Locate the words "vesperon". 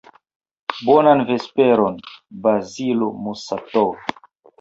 1.27-1.99